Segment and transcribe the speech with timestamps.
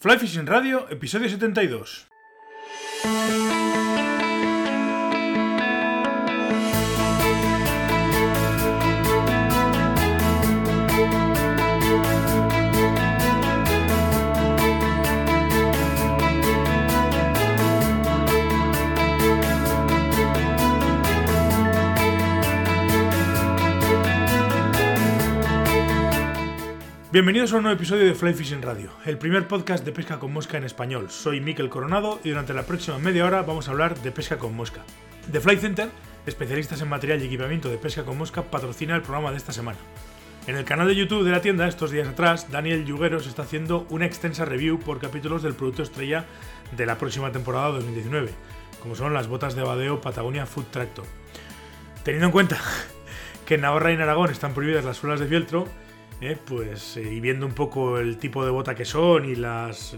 [0.00, 2.06] Fly Fishing Radio, episodio 72.
[27.10, 30.30] Bienvenidos a un nuevo episodio de Fly Fishing Radio, el primer podcast de pesca con
[30.30, 31.08] mosca en español.
[31.08, 34.54] Soy Miquel Coronado y durante la próxima media hora vamos a hablar de pesca con
[34.54, 34.82] mosca.
[35.32, 35.88] The Fly Center,
[36.26, 39.78] especialistas en material y equipamiento de pesca con mosca, patrocina el programa de esta semana.
[40.46, 43.86] En el canal de YouTube de la tienda, estos días atrás, Daniel Yugueros está haciendo
[43.88, 46.26] una extensa review por capítulos del producto estrella
[46.76, 48.32] de la próxima temporada 2019,
[48.82, 51.06] como son las botas de badeo Patagonia Food Tractor.
[52.04, 52.60] Teniendo en cuenta
[53.46, 55.68] que en Navarra y en Aragón están prohibidas las suelas de fieltro,
[56.20, 59.96] eh, pues eh, y viendo un poco el tipo de bota que son y las,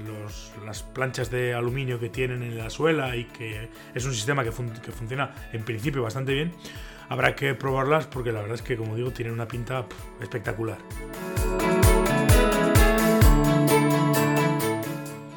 [0.66, 4.52] las planchas de aluminio que tienen en la suela y que es un sistema que,
[4.52, 6.52] funciona en principio bastante bien,
[7.08, 9.86] habrá que probarlas porque la verdad es que como digo tienen una pinta
[10.20, 10.76] espectacular.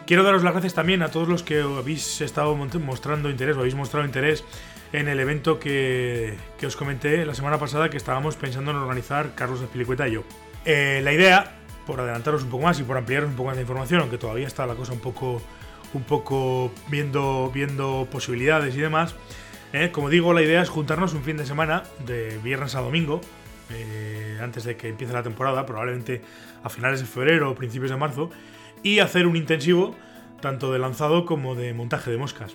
[0.06, 3.76] Quiero daros las gracias también a todos los que habéis estado mostrando interés o habéis
[3.76, 4.44] mostrado interés
[4.92, 9.34] en el evento que, que, os comenté la semana pasada que estábamos pensando en organizar
[9.34, 10.24] Carlos Espilicueta y yo.
[10.66, 13.62] Eh, la idea, por adelantaros un poco más y por ampliaros un poco más de
[13.62, 15.42] información, aunque todavía está la cosa un poco,
[15.94, 19.16] un poco viendo, viendo posibilidades y demás,
[19.74, 23.22] eh, como digo, la idea es juntarnos un fin de semana, de viernes a domingo,
[23.72, 26.22] eh, antes de que empiece la temporada, probablemente
[26.64, 28.30] a finales de febrero o principios de marzo,
[28.84, 29.96] y hacer un intensivo
[30.42, 32.54] tanto de lanzado como de montaje de moscas.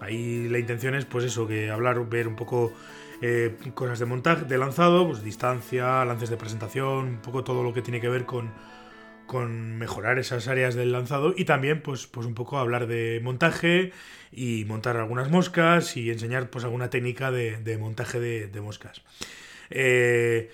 [0.00, 2.72] Ahí la intención es, pues eso, que hablar, ver un poco
[3.22, 7.74] eh, cosas de montaje, de lanzado, pues distancia, lances de presentación, un poco todo lo
[7.74, 8.50] que tiene que ver con,
[9.26, 13.92] con mejorar esas áreas del lanzado y también pues, pues un poco hablar de montaje
[14.32, 19.02] y montar algunas moscas y enseñar pues alguna técnica de, montaje de, moscas.
[19.68, 20.50] Eh,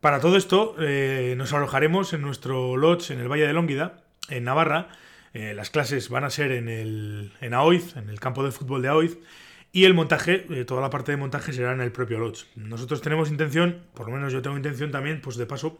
[0.00, 4.44] para todo esto eh, nos alojaremos en nuestro lodge en el Valle de Lónguida, en
[4.44, 4.88] Navarra.
[5.32, 8.88] las clases van a ser en, el, en Aoiz, en el campo de fútbol de
[8.88, 9.16] Aoiz.
[9.72, 12.46] Y el montaje, eh, toda la parte de montaje será en el propio Lodge.
[12.56, 15.78] Nosotros tenemos intención, por lo menos yo tengo intención también, pues de paso,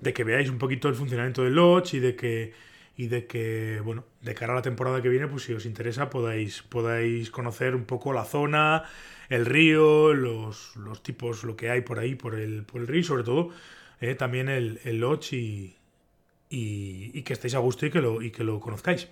[0.00, 2.52] de que veáis un poquito el funcionamiento del Lodge y de que,
[2.96, 6.10] y de que, bueno, de cara a la temporada que viene, pues si os interesa
[6.10, 8.84] podáis, podáis conocer un poco la zona,
[9.28, 13.04] el río, los, tipos, lo que hay por ahí, por el, por el río, y
[13.04, 13.50] sobre todo
[14.00, 15.76] eh, también el, Lodge y,
[16.50, 19.08] y, que estéis a gusto y que lo, y que lo conozcáis.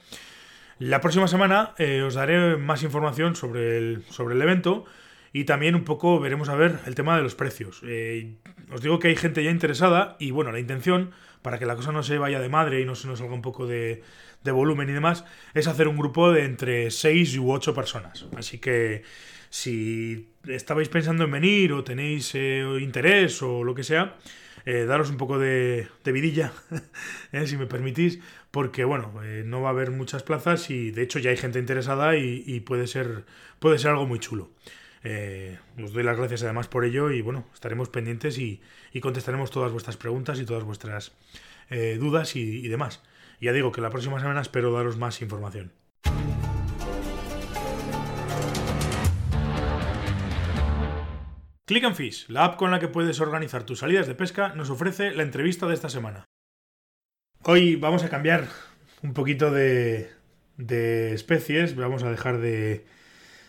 [0.83, 4.85] La próxima semana eh, os daré más información sobre el, sobre el evento
[5.33, 7.83] y también un poco veremos a ver el tema de los precios.
[7.85, 8.35] Eh,
[8.73, 11.93] os digo que hay gente ya interesada y bueno, la intención, para que la cosa
[11.93, 14.03] no se vaya de madre y no se nos salga un poco de,
[14.45, 18.27] volumen y demás, es hacer un grupo de entre 6 u 8 personas.
[18.37, 19.05] Así que
[19.51, 24.17] si estabais pensando en venir o tenéis eh, interés o lo que sea,
[24.65, 26.53] daros un poco de, vidilla,
[27.47, 28.19] si me permitís,
[28.53, 31.59] porque bueno, eh, no va a haber muchas plazas y de hecho ya hay gente
[31.59, 33.25] interesada y, puede, ser,
[33.59, 34.51] puede ser algo muy chulo.
[35.03, 38.61] Eh, os doy las gracias además por ello y bueno, estaremos pendientes y,
[39.01, 41.13] contestaremos todas vuestras preguntas y todas vuestras
[41.71, 43.03] eh, dudas y, demás.
[43.41, 45.73] ya digo que la próxima semana espero daros más información.
[51.65, 54.69] Click and Fish, la app con la que puedes organizar tus salidas de pesca, nos
[54.69, 56.27] ofrece la entrevista de esta semana.
[57.45, 58.47] Hoy vamos a cambiar
[59.03, 60.13] un poquito de,
[61.13, 62.85] especies, vamos a dejar de,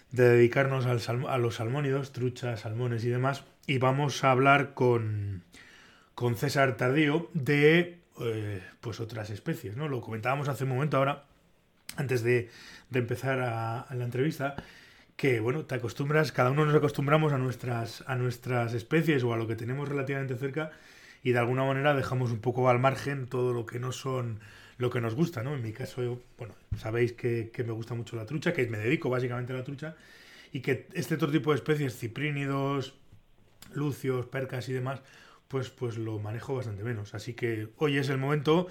[0.10, 5.44] dedicarnos a los salmónidos, truchas, salmones y demás, y vamos a hablar con,
[6.36, 9.88] César Tardío de eh, pues otras especies, ¿no?
[9.88, 11.26] Lo comentábamos hace un momento ahora,
[11.96, 12.50] antes de,
[12.92, 14.56] empezar a, la entrevista,
[15.16, 19.38] que bueno, te acostumbras, cada uno nos acostumbramos a nuestras, a nuestras especies o a
[19.38, 20.72] lo que tenemos relativamente cerca
[21.24, 24.40] y de alguna manera dejamos un poco al margen todo lo que no son
[24.78, 25.56] lo que nos gusta, ¿no?
[25.56, 29.54] En mi caso, bueno, sabéis que, me gusta mucho la trucha, que me dedico básicamente
[29.54, 29.96] a la trucha,
[30.52, 32.96] y que este otro tipo de especies, ciprínidos,
[33.74, 35.02] lucios, percas y demás,
[35.48, 37.14] pues, pues lo manejo bastante menos.
[37.14, 38.68] Así que hoy es el momento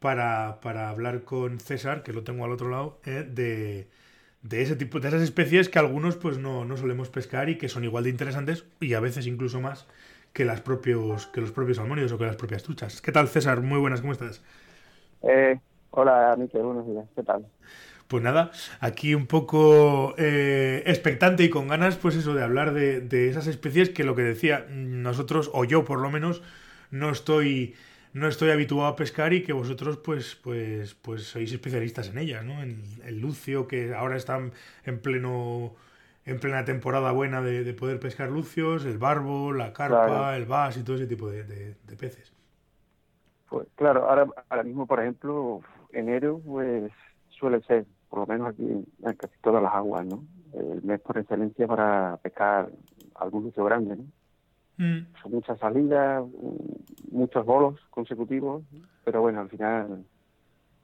[0.00, 0.58] para,
[0.88, 3.26] hablar con César, que lo tengo al otro lado, ¿eh?
[3.28, 3.88] de,
[4.42, 7.68] de, ese tipo, de esas especies que algunos pues no, no solemos pescar y que
[7.68, 9.86] son igual de interesantes y a veces incluso más
[10.34, 13.00] que, las propios, que los propios salmónidos o que las propias truchas.
[13.00, 13.62] ¿Qué tal, César?
[13.62, 14.42] Muy buenas, ¿cómo estás?
[15.22, 15.58] Eh,
[15.90, 17.06] hola, Miquel, buenos días.
[17.14, 17.46] ¿Qué tal?
[18.08, 18.50] Pues nada,
[18.80, 23.90] aquí un poco eh, expectante y con ganas, pues eso, de hablar de, esas especies
[23.90, 26.42] que lo que decía, nosotros, o yo por lo menos,
[26.90, 27.74] no estoy
[28.12, 32.44] no estoy habituado a pescar y que vosotros pues pues pues sois especialistas en ellas,
[32.44, 32.62] ¿no?
[32.62, 34.52] En el lucio que ahora están
[34.84, 35.74] en pleno
[36.26, 40.82] en plena temporada buena de, poder pescar lucios, el barbo, la carpa, el bass y
[40.82, 42.32] todo ese tipo de, peces.
[43.48, 45.60] Pues claro, ahora, ahora mismo, por ejemplo,
[45.92, 46.90] enero pues
[47.28, 50.24] suele ser, por lo menos aquí en casi todas las aguas, ¿no?
[50.54, 52.70] El mes por excelencia para pescar
[53.16, 54.04] algún lucio grande, ¿no?
[54.76, 55.06] Mm.
[55.22, 56.24] Son muchas salidas,
[57.10, 58.64] muchos bolos consecutivos,
[59.04, 60.04] pero bueno, al final,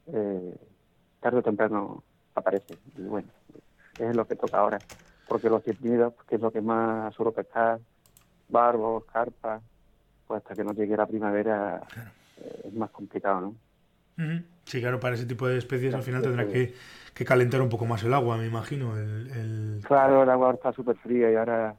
[0.06, 0.54] eh,
[1.20, 2.04] tarde o temprano
[2.34, 2.75] aparece.
[2.96, 3.28] Y bueno,
[3.98, 4.78] es lo que toca ahora
[5.31, 7.79] porque los ciprínidos, que es lo que más suelo pescar,
[8.49, 9.62] barbos, carpas,
[10.27, 11.81] pues hasta que no llegue la primavera
[12.37, 13.55] eh, es más complicado, ¿no?
[14.65, 16.75] Sí, claro, para ese tipo de especies al final tendrá que,
[17.25, 18.99] calentar un poco más el agua, me imagino.
[18.99, 21.77] El, Claro, el agua está súper fría y ahora,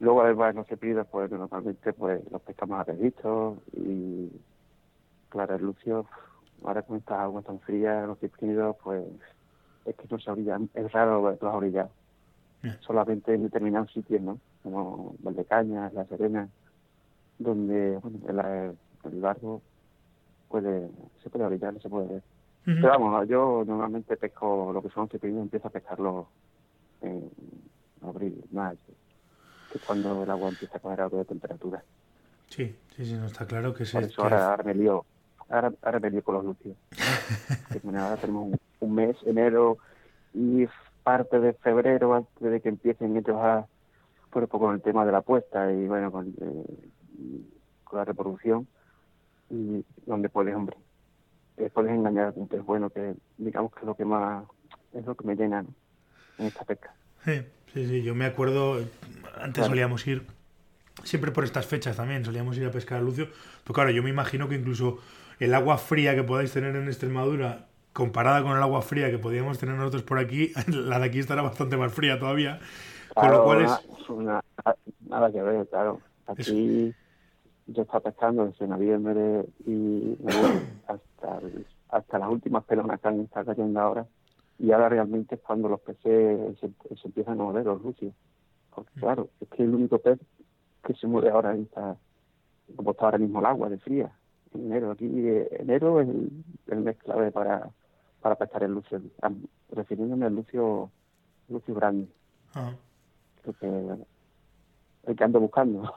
[0.00, 4.28] luego además los cepidos, pues normalmente pues los pescamos a peditos y,
[5.28, 6.04] claro, el lucio,
[6.64, 9.04] ahora con estas aguas tan frías, los ciprínidos, pues
[9.84, 11.92] es que no se orillan, es raro verlos orillados
[12.80, 14.38] solamente en determinados sitios, ¿no?
[14.62, 16.48] Como Valdecañas, La Serena,
[17.38, 19.62] donde bueno, el, el barco
[20.48, 20.88] puede,
[21.22, 22.22] se puede brillar, se puede ver.
[22.64, 26.28] Pero vamos, yo normalmente pesco lo que son cepillos, empiezo a pescarlo
[27.00, 27.30] en
[28.02, 28.78] abril, mayo,
[29.72, 31.82] que es cuando el agua empieza a coger algo de temperatura.
[32.48, 33.92] Sí, sí, sí, no está claro que se...
[33.92, 35.02] Por eso ahora, ahora, me lío,
[35.48, 36.76] ahora, ahora me lío con los lucios.
[37.84, 39.78] ahora tenemos un, un mes, enero,
[40.34, 40.66] y
[41.08, 43.66] parte de febrero, antes de que empiecen ellos a,
[44.30, 47.40] por poco con el tema de la apuesta y bueno, con, eh,
[47.82, 48.68] con la reproducción,
[49.48, 50.76] y donde puedes, hombre,
[51.56, 54.44] eh, puedes engañar a pez bueno, que digamos que es lo que más,
[54.92, 55.64] es lo que me llena
[56.36, 56.92] en esta pesca.
[57.24, 57.40] Sí,
[57.72, 58.78] sí, sí, yo me acuerdo,
[59.40, 60.26] antes solíamos ir,
[61.04, 63.28] siempre por estas fechas también, solíamos ir a pescar a Lucio,
[63.64, 64.98] pero claro, yo me imagino que incluso
[65.38, 67.68] el agua fría que podáis tener en Extremadura
[67.98, 71.42] comparada con el agua fría que podíamos tener nosotros por aquí, la de aquí estará
[71.42, 72.60] bastante más fría todavía.
[73.12, 73.72] con lo cual es...
[75.08, 76.00] nada que ver, claro.
[76.28, 76.94] Aquí
[77.66, 80.16] yo estaba pescando desde noviembre y
[80.86, 81.40] hasta,
[81.88, 84.06] hasta las últimas pelonas que han estado cayendo ahora.
[84.60, 86.70] Y ahora realmente es cuando los peces se,
[87.04, 88.14] empiezan a mover, los lucios.
[88.72, 89.00] Porque mm.
[89.00, 90.20] claro, es que el único pez
[90.84, 91.96] que se mueve ahora está,
[92.76, 94.12] como está ahora mismo el agua de fría.
[94.54, 96.30] En enero, aquí enero es el,
[96.68, 97.70] el mes clave para,
[98.20, 99.00] para pescar el lucio,
[99.70, 100.90] refiriéndome al lucio,
[101.48, 102.08] lucio grande.
[102.54, 102.72] Ah.
[103.44, 105.94] el que ando buscando.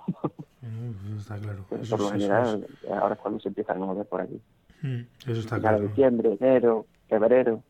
[0.61, 1.65] Mm, está claro.
[1.67, 4.39] por lo general, ahora es cuando se empiezan a mover por aquí.
[4.83, 5.87] Mm, eso está claro.
[5.87, 7.63] diciembre, enero, febrero.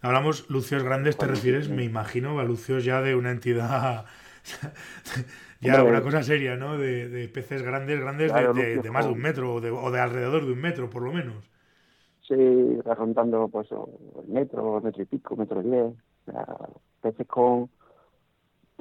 [0.00, 1.68] Hablamos, lucios grandes, ¿te refieres?
[1.68, 4.04] Me imagino a lucios ya de una entidad,
[5.60, 6.76] ya una cosa seria, ¿no?
[6.76, 10.52] De, peces grandes, grandes de, más de un metro o de, o de alrededor de
[10.52, 11.50] un metro, por lo menos.
[12.26, 15.94] Sí, rondando pues el metro, metro y pico, metro diez.
[17.02, 17.68] peces con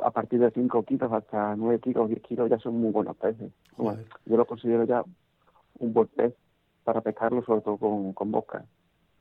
[0.01, 3.51] a partir de 5 kilos hasta 9 kilos, 10 kilos ya son muy buenos peces.
[3.77, 5.03] yo lo considero ya
[5.79, 6.33] un buen pez
[6.83, 8.65] para pescarlo, sobre todo con, con boca.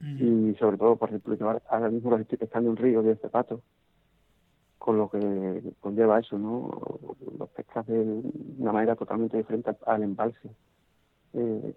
[0.01, 3.15] Y sobre todo, por ejemplo, yo ahora mismo lo estoy pescando en un río de
[3.15, 3.63] pato,
[4.79, 6.71] con lo que conlleva eso, ¿no?
[7.39, 8.21] Los pescas de
[8.59, 10.51] una manera totalmente diferente al embalse.
[11.35, 11.75] Eh,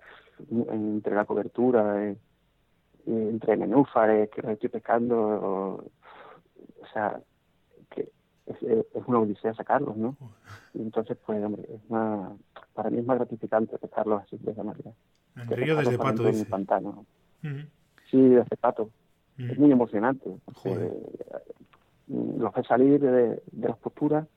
[0.50, 2.18] entre la cobertura, eh,
[3.08, 7.20] entre nenúfares que estoy pescando, o, sea,
[7.90, 8.10] que
[8.48, 8.58] es,
[9.06, 10.16] una odisea sacarlos, ¿no?
[10.74, 12.32] Y entonces, pues, hombre, es más,
[12.74, 14.92] para mí es más gratificante pescarlos así de esa manera.
[15.36, 16.46] En río desde pato, dice.
[16.46, 17.06] pantano.
[18.10, 18.90] Sí, desde pato.
[19.38, 20.30] Es muy emocionante.
[22.08, 24.28] los ve salir de, las posturas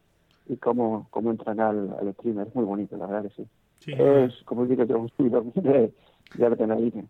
[0.46, 2.48] y cómo, cómo entran al, al streamer.
[2.48, 3.92] Es muy bonito, la verdad que sí.
[3.92, 5.10] es, como digo yo, un
[5.54, 5.92] de,
[6.34, 7.04] de adrenalina.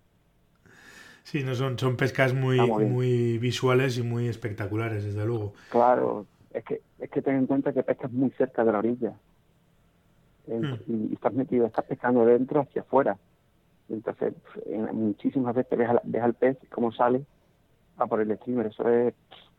[1.24, 5.52] Sí, no son, son pescas muy, muy visuales y muy espectaculares, desde luego.
[5.70, 9.12] Claro, es que, es que ten en cuenta que pescas muy cerca de la orilla.
[10.46, 10.74] Hmm.
[10.86, 13.18] y, estás metido, estás pescando dentro hacia afuera.
[13.90, 14.34] Entonces,
[14.92, 17.24] muchísimas veces ves, ves al pez cómo sale
[17.98, 18.66] a por el streamer.
[18.66, 19.14] Eso es,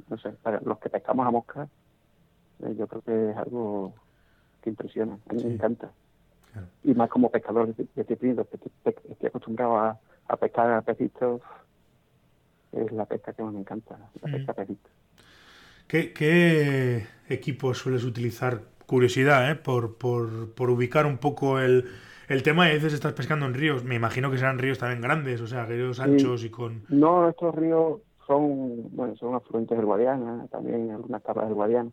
[0.07, 1.67] no sé, para los que pescamos a mosca,
[2.63, 3.93] eh, yo creo que es algo
[4.61, 5.17] que impresiona.
[5.29, 5.91] A mí me encanta.
[6.83, 11.41] Y más como pescador de, de, que estoy acostumbrado a a pescar a pecitos
[12.71, 14.91] es la pesca que más me encanta, la pesca a pecitos.
[15.87, 18.61] ¿Qué, ¿Qué equipos sueles utilizar?
[18.85, 19.55] Curiosidad, ¿eh?
[19.55, 21.85] Por, por, por ubicar un poco el,
[22.27, 23.83] el tema y a veces estás pescando en ríos.
[23.83, 26.85] Me imagino que serán ríos también grandes, o sea, ríos anchos y con...
[26.89, 31.91] No, estos ríos son, bueno, son afluentes del Guadiana, también algunas capas del Guadiana,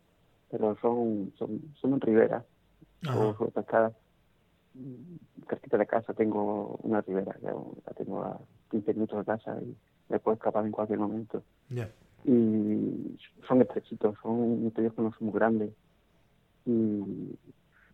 [0.51, 2.45] pero son, son, son en riberas,
[3.15, 3.93] o pescadas
[5.49, 8.41] cerquita de casa tengo una ribera, la tengo a
[8.71, 9.77] 15 minutos de casa y
[10.09, 11.43] me puedo escapar en cualquier momento.
[12.25, 15.71] Y son estrechitos, son que no son muy grandes.
[16.65, 17.39] Y,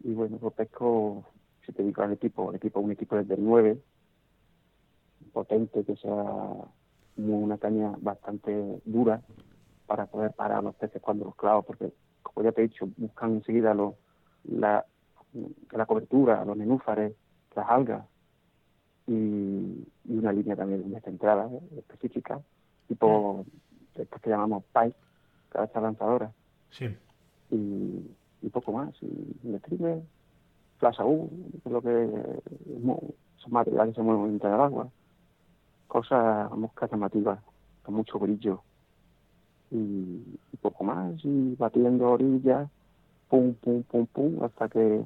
[0.05, 1.25] y bueno, pues pesco,
[1.67, 3.79] si te digo al equipo, el equipo, un equipo desde el 9,
[5.33, 6.25] potente, que sea
[7.17, 9.23] una caña bastante dura
[9.87, 13.35] para poder parar los peces cuando los clavo, porque como ya te he dicho, buscan
[13.35, 13.95] enseguida los,
[14.45, 14.87] la,
[15.71, 17.15] la cobertura, los nenúfares,
[17.55, 18.05] las algas
[19.07, 21.61] y, una línea también descentrada, ¿eh?
[21.79, 22.41] específica,
[22.89, 23.45] tipo
[23.95, 24.95] estas que llamamos pipe,
[25.49, 26.33] cabeza lanzadora.
[26.71, 26.87] Sí.
[27.51, 28.01] Y,
[28.43, 28.95] y poco más.
[29.03, 30.03] Y streamer,
[30.79, 31.31] flash U,
[31.69, 32.09] lo que
[33.37, 34.89] son materiales que se mueven entre el agua.
[35.89, 37.39] Cosas, moscas llamativas,
[37.83, 38.63] con mucho brillo.
[39.71, 40.23] Y,
[40.53, 42.69] y poco más, y batiendo orillas,
[43.29, 45.05] pum, pum, pum, pum, hasta que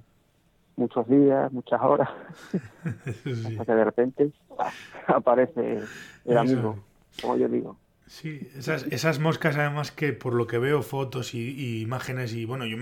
[0.77, 2.09] muchos días, muchas horas,
[2.85, 4.31] hasta que de repente
[5.07, 5.81] aparece
[6.25, 6.79] el amigo,
[7.21, 7.77] como yo digo.
[8.07, 12.65] Sí, esas, esas moscas además que por lo que veo fotos y, imágenes y bueno,
[12.65, 12.77] yo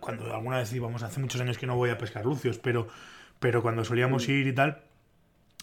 [0.00, 2.88] cuando alguna vez íbamos, hace muchos años que no voy a pescar lucios, pero,
[3.38, 4.82] pero cuando solíamos ir y tal,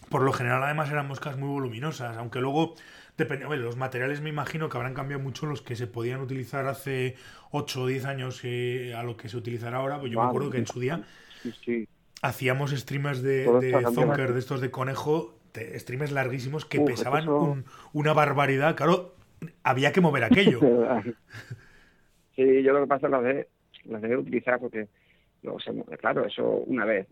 [0.09, 2.75] por lo general además eran moscas muy voluminosas, aunque luego
[3.17, 6.65] depende, bueno, los materiales me imagino que habrán cambiado mucho los que se podían utilizar
[6.67, 7.17] hace
[7.51, 10.49] 8 o 10 años eh, a lo que se utilizará ahora, pues yo me acuerdo
[10.49, 11.03] que en su día
[12.21, 15.37] hacíamos streamers de, de Zonker, de estos de conejo,
[15.75, 17.63] streamers larguísimos que pesaban
[17.93, 18.75] una barbaridad.
[18.75, 19.15] Claro,
[19.63, 20.59] había que mover aquello.
[22.35, 23.45] sí, yo lo que pasa es
[23.83, 24.87] que las dejé utilizar porque,
[25.99, 27.07] claro, eso una vez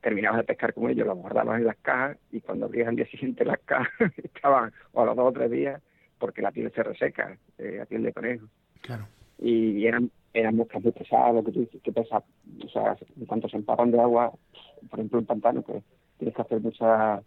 [0.00, 3.06] terminabas de pescar con ellos, los guardabas en las cajas y cuando abrías el día
[3.06, 5.82] siguiente las cajas estaban, o a los dos o tres días,
[6.18, 8.46] porque la piel se reseca, eh, la piel de conejo.
[8.80, 9.06] Claro.
[9.38, 12.22] Y eran eran moscas muy pesadas, lo que tú dices, que pesa,
[12.64, 14.32] o sea, cuanto se empapan de agua,
[14.88, 15.82] por ejemplo en pantano, pues
[16.18, 17.22] tienes que hacer mucha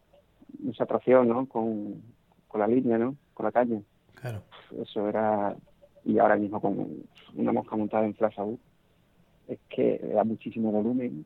[0.59, 1.45] mucha tracción, ¿no?
[1.47, 2.01] Con,
[2.47, 3.15] con la línea, ¿no?
[3.33, 3.81] Con la caña.
[4.15, 4.41] Claro.
[4.81, 5.55] Eso era...
[6.03, 7.03] Y ahora mismo con
[7.35, 8.35] una mosca montada en flash
[9.47, 11.25] es que da muchísimo volumen.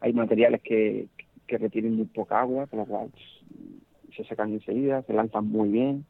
[0.00, 1.08] Hay materiales que,
[1.46, 3.10] que retienen muy poca agua, con lo cual
[4.16, 6.06] se secan enseguida, se lanzan muy bien.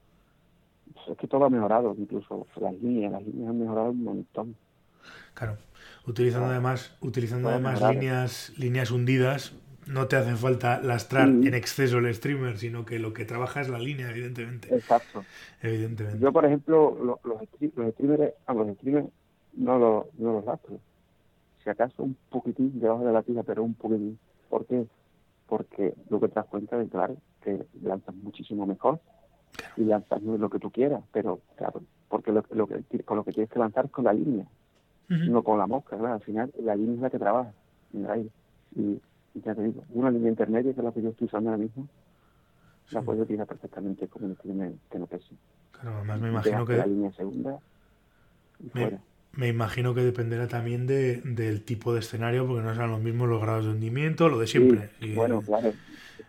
[1.09, 4.57] Es que todo ha mejorado, incluso las líneas, las líneas han mejorado un montón.
[5.35, 5.57] Claro,
[6.07, 9.55] utilizando además, utilizando además líneas, líneas hundidas,
[9.87, 13.69] no te hace falta lastrar en exceso el streamer, sino que lo que trabaja es
[13.69, 14.73] la línea, evidentemente.
[14.75, 15.25] Exacto.
[15.63, 16.21] Evidentemente.
[16.21, 17.43] Yo, por ejemplo, los, los,
[17.93, 19.09] streamers, ah, los streamers
[19.55, 20.79] no los, no los lastro.
[21.65, 24.19] Si acaso un poquitín debajo de la tija, pero un poquitín.
[24.49, 24.87] ¿Por qué?
[25.49, 29.01] Porque lo que te das cuenta es, claro, que lanzas muchísimo mejor
[29.77, 33.33] y lanzas lo que tú quieras, pero claro, porque lo, lo que, con lo que
[33.33, 34.47] tienes que lanzar es con la línea,
[35.09, 36.15] no con la mosca, claro.
[36.15, 37.53] Al final, la línea es la que trabaja
[37.93, 38.31] en el aire.
[38.77, 39.01] Y
[39.35, 41.89] ya te digo, una línea intermedia, que es la que yo estoy usando ahora mismo,
[42.91, 45.35] la puedo utilizar perfectamente como un streamer que no pese.
[45.73, 46.77] Claro, además me imagino que...
[46.77, 47.59] La línea segunda
[49.33, 53.29] me, imagino que dependerá también de, del tipo de escenario, porque no serán los mismos
[53.29, 54.91] los grados de hundimiento, lo de siempre.
[55.15, 55.77] Bueno, claro, es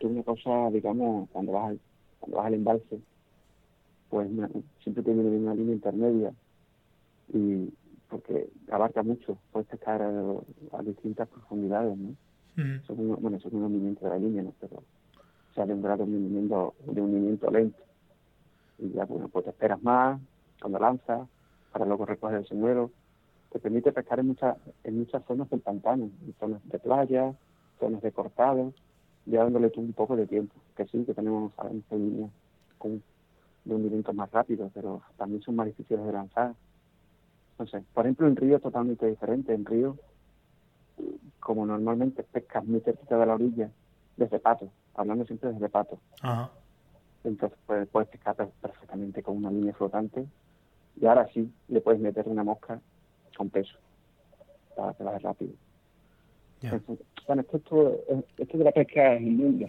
[0.02, 1.80] una cosa, digamos, cuando vas al,
[2.20, 3.00] cuando vas al embalse,
[4.12, 4.30] pues
[4.84, 6.34] siempre tiene una línea intermedia
[7.34, 7.70] y
[8.10, 12.14] porque abarca mucho, puedes pescar a, a distintas profundidades, ¿no?
[12.86, 14.54] son, bueno, son un movimiento de la línea, ¿no?
[14.60, 14.84] pero
[15.56, 17.80] se ha lembrado un movimiento, de un movimiento lento.
[18.80, 20.20] Y ya, bueno, pues te esperas más
[20.60, 21.28] cuando lanzas,
[21.72, 22.92] para luego recoger el señuelo.
[23.50, 27.34] Te permite pescar en muchas, en muchas zonas del pantano, en zonas de playa,
[27.80, 28.74] zonas de cortado,
[29.26, 30.54] ya dándole tú un poco de tiempo.
[30.76, 32.28] Que sí, que tenemos esta línea
[32.78, 33.02] con
[33.66, 36.54] de movimientos más rápido, pero también son más difíciles de lanzar.
[37.70, 39.54] Sé, por ejemplo, en río es totalmente diferente.
[39.54, 39.98] En río
[41.40, 43.70] como normalmente pescas muy cerquita de la orilla,
[44.18, 46.00] desde pato, hablando siempre desde pato.
[47.24, 50.26] Entonces puedes, puedes pescar perfectamente con una línea flotante
[51.00, 52.80] y ahora sí le puedes meter una mosca
[53.38, 53.78] con peso
[54.76, 55.54] para que vaya rápido.
[57.28, 57.60] bueno, esto,
[58.38, 59.68] esto, de la pesca es un mundo.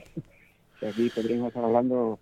[0.87, 2.19] Aquí podríamos estar hablando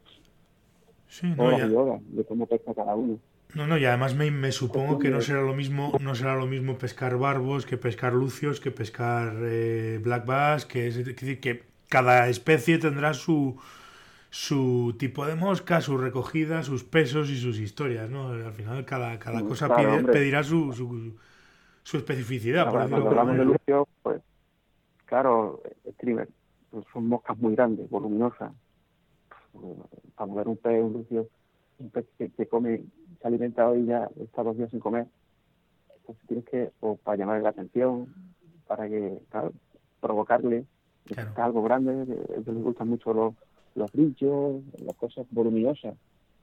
[1.11, 3.19] sí, no, de cómo pesca cada uno.
[3.55, 6.47] No, no, y además me, me supongo que no será lo mismo, no será lo
[6.47, 11.64] mismo pescar barbos que pescar lucios, que pescar eh, black bass, que es decir que
[11.88, 13.59] cada especie tendrá su
[14.31, 18.29] su tipo de mosca, su recogida, sus pesos y sus historias, ¿no?
[18.29, 21.17] Al final cada, cada cosa pedirá su, su,
[21.83, 22.71] su especificidad.
[22.71, 24.23] por cuando hablamos de lucio, pues
[25.07, 25.61] claro,
[25.95, 26.29] streamer,
[26.71, 28.52] pues son moscas muy grandes, voluminosas.
[30.14, 31.28] Para mover un pez, un lucio,
[31.78, 32.85] un pez que, que come
[33.21, 35.07] se ha alimentado y ya está dos días sin comer.
[35.97, 38.14] Entonces tienes que, o para llamar la atención,
[38.66, 39.52] para que, claro,
[40.00, 40.64] provocarle
[41.37, 42.07] algo grande,
[42.45, 43.35] que les gustan mucho los,
[43.75, 45.95] los brillos, las cosas voluminosas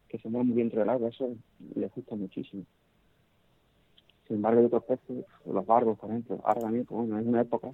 [0.08, 1.30] que se mueven muy bien dentro del agua, eso
[1.76, 2.64] les gusta muchísimo.
[4.28, 7.42] Sin embargo, hay otros peces, los barbos, por ejemplo, ahora también, pues, bueno, en una
[7.42, 7.72] época,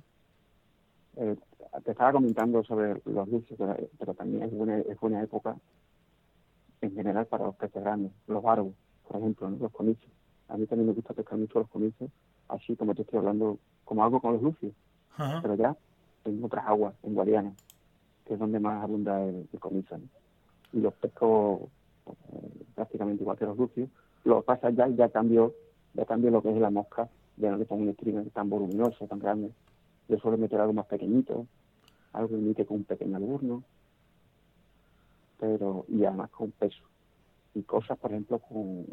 [1.17, 1.35] eh,
[1.83, 3.59] te estaba comentando sobre los lucios,
[3.97, 5.55] pero, también es buena, es buena época
[6.81, 8.73] en general para los peces grandes, los barbos,
[9.07, 10.11] por ejemplo, los comicios.
[10.49, 12.11] A mí también me gusta pescar mucho los comicios,
[12.49, 14.73] así como te estoy hablando, como algo con los lucios,
[15.41, 15.75] pero ya
[16.25, 17.53] en otras aguas, en Guadiana,
[18.25, 20.09] que es donde más abunda el, el
[20.73, 21.69] Y los pesco
[22.05, 23.89] eh, prácticamente igual que los lucios.
[24.23, 25.53] Lo que pasa ya, ya cambió,
[25.93, 29.07] ya cambió lo que es la mosca, ya no le pongo un streamer tan voluminoso,
[29.07, 29.51] tan grande.
[30.07, 31.47] Yo suelo meter algo más pequeñito,
[32.11, 33.63] algo que con un pequeño alburno,
[35.39, 36.83] pero, y además con peso.
[37.53, 38.85] Y cosas, por ejemplo, con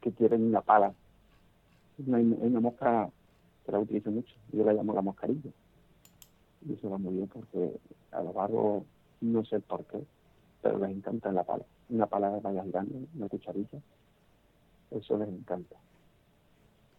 [0.00, 0.92] que tienen una pala.
[2.06, 3.10] Una, una mosca
[3.64, 5.50] que la utilizo mucho, yo la llamo la moscarilla.
[6.66, 7.78] Y eso va muy bien porque
[8.12, 8.84] a lo largo,
[9.20, 10.02] no sé por qué,
[10.62, 13.78] pero les encanta la pala una palabra vaya grande, una cucharilla,
[14.90, 15.76] eso les encanta.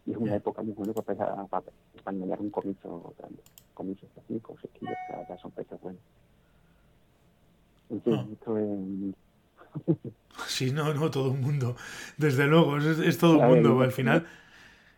[0.06, 1.64] Y es una época muy buena para, para,
[2.04, 3.42] para un comiso grande,
[4.28, 4.94] 5 o 6 kilos,
[5.28, 6.02] ya son peces buenos.
[7.90, 8.26] En fin, ah.
[8.32, 10.04] esto es...
[10.48, 11.76] Sí, no, no, todo el mundo.
[12.16, 13.80] Desde luego, es, todo el mundo.
[13.80, 14.26] al final,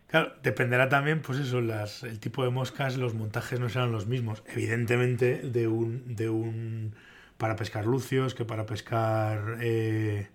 [0.06, 4.06] claro, dependerá también, pues eso, las, el tipo de moscas, los montajes no serán los
[4.06, 4.42] mismos.
[4.46, 6.94] Evidentemente, de un, de un
[7.36, 10.28] para pescar lucios, que para pescar, eh,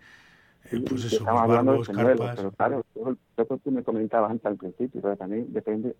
[0.69, 2.35] eh pues eso, barbos, carpas.
[2.35, 5.95] Pero claro, lo que tú me comentabas antes al principio, pero también depende,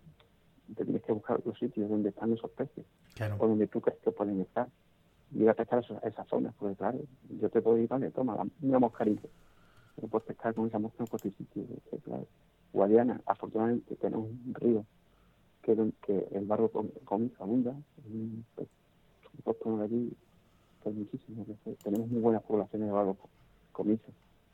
[0.76, 2.84] te tienes que buscar los sitios donde están esos peces,
[3.38, 4.68] o donde tú crees que pueden estar.
[5.34, 6.98] Y ir a pescar esas, esas zonas, porque claro,
[7.40, 9.28] yo te puedo ir, vale, toma, una moscarilla.
[9.96, 11.64] Pero puedes pescar con esa mosca en cualquier sitio.
[12.04, 12.26] Claro.
[12.72, 14.84] Guadiana, afortunadamente tenemos un río
[15.62, 17.74] que, que el barro con, abunda,
[18.06, 18.44] un,
[19.78, 20.16] de allí
[20.84, 21.46] muchísimo.
[21.82, 23.16] Tenemos muy buenas poblaciones de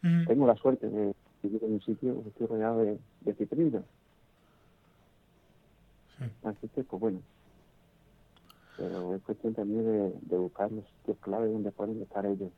[0.01, 3.83] Tengo la suerte de vivir en un sitio que estoy rodeado de, de citrinos.
[6.45, 7.21] Así que, pues bueno.
[8.77, 12.51] Pero es cuestión también de, de buscar los sitios clave donde pueden estar ellos.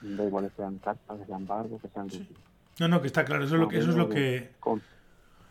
[0.00, 2.08] Da igual que sean carpas, que sean barcos, que sean...
[2.80, 3.44] No, no, que está claro.
[3.44, 3.78] Eso es lo que...
[3.78, 4.50] Eso es lo que...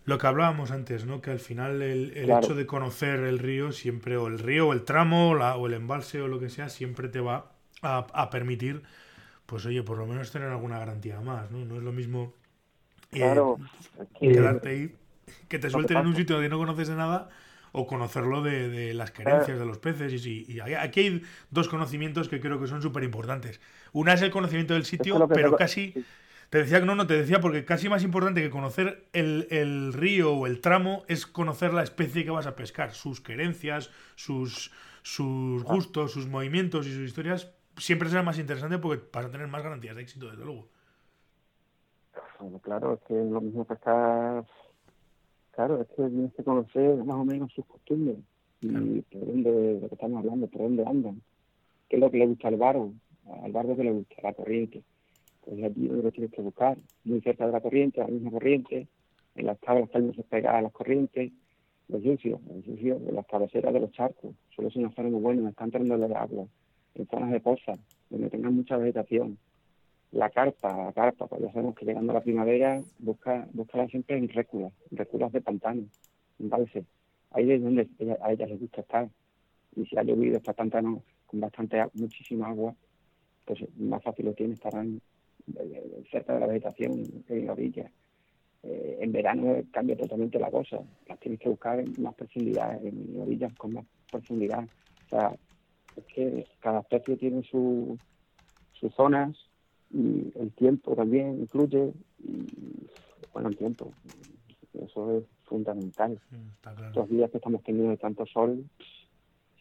[0.06, 1.20] Lo que hablábamos antes, ¿no?
[1.20, 4.74] Que al final el, el hecho de conocer el río siempre, o el río, o
[4.74, 7.52] el tramo, o el embalse, o lo que sea, siempre te va
[7.82, 8.84] a, a, permitir,
[9.48, 11.66] pues oye, por lo menos tener alguna garantía más, ¿no?
[11.66, 12.34] No es lo mismo
[13.14, 13.36] eh,
[14.20, 14.96] quedarte ahí,
[15.48, 17.30] que te suelten en un sitio donde no conoces de nada,
[17.72, 20.26] o conocerlo de, de las creencias de los peces.
[20.26, 23.62] Y, y, aquí hay dos conocimientos que creo que son súper importantes.
[23.94, 25.94] Una es el conocimiento del sitio, pero casi...
[26.50, 29.92] Te decía que no, no, te decía porque casi más importante que conocer el, el,
[29.92, 34.72] río o el tramo es conocer la especie que vas a pescar, sus querencias, sus,
[35.02, 35.66] sus ah.
[35.68, 37.52] gustos, sus movimientos y sus historias.
[37.78, 40.68] Siempre será más interesante porque vas a tener más garantías de éxito, desde luego.
[42.62, 44.46] claro, es que lo mismo pescar.
[45.52, 48.18] Claro, es que tienes que conocer más o menos sus costumbres
[48.62, 51.22] y por dónde, de lo que estamos hablando, por dónde andan,
[51.90, 52.94] qué es lo que le gusta al barro,
[53.44, 54.84] al barro que le gusta, la corriente.
[55.44, 58.88] Pues allí lo tienes que buscar, muy cerca de la corriente, la misma corriente,
[59.36, 61.32] en las tablas se pegadas a las corrientes,
[61.88, 65.50] los yucios, los yucios las cabeceras de los charcos, suele ser una zona muy buena,
[65.50, 66.48] están entrando de agua,
[66.98, 67.80] en zonas de pozas,
[68.10, 69.38] donde tengan mucha vegetación.
[70.12, 74.30] La carpa, la carpa, pues ya sabemos que llegando la primavera, busca, búscala siempre en
[74.30, 75.84] réculas, réculas de pantano,
[76.40, 76.86] en balse.
[77.32, 77.88] Ahí es donde
[78.22, 79.10] a ellas les gusta estar.
[79.76, 82.74] Y si ha llovido, está pantano con bastante, muchísima agua,
[83.46, 85.02] pues más fácil lo tiene, estarán
[86.10, 87.92] cerca de la vegetación en la orilla.
[88.64, 93.22] Eh, en verano cambia totalmente la cosa, las tienes que buscar en más profundidad, en
[93.22, 94.64] orillas con más profundidad.
[95.06, 95.34] O sea,
[95.98, 97.98] es que cada especie tiene su,
[98.74, 99.36] sus zonas
[99.92, 102.46] y el tiempo también influye y
[103.34, 103.92] bueno, el tiempo,
[104.74, 106.20] eso es fundamental.
[106.96, 108.66] Los días que estamos teniendo de tanto sol,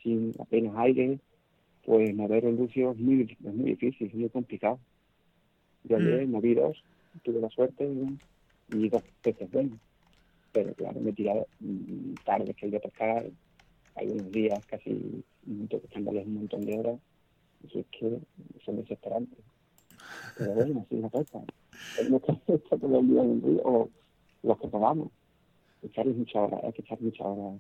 [0.03, 1.19] sin apenas aire,
[1.85, 4.79] pues mover el lucio es muy, es muy difícil, es muy complicado.
[5.85, 6.31] Yo ayer mm.
[6.31, 6.83] moví dos,
[7.23, 7.87] tuve la suerte
[8.73, 9.79] y, dos peces buenos.
[10.53, 13.27] Pero claro, me he tirado mm, tarde que iba a pescar,
[13.97, 15.25] algunos días casi
[15.71, 16.99] echándoles un montón de horas.
[17.73, 18.21] Y es que
[18.65, 19.39] son desesperantes.
[20.37, 21.41] Pero bueno, así es la cosa.
[21.97, 23.91] Tenemos que estar todo el día en el río, o
[24.43, 25.11] los que podamos.
[25.83, 27.59] Echarles mucha hora, hay que echar mucha hora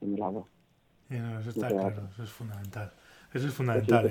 [0.00, 0.46] en el agua.
[1.08, 2.92] eso está claro, eso es fundamental.
[3.32, 4.10] Eso es fundamental.